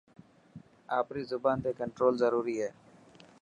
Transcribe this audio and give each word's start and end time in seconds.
آپري 0.99 1.21
زبان 1.31 1.55
تي 1.63 1.71
ڪنٽرول 1.79 2.13
ضروري 2.23 2.55
هي. 2.61 2.69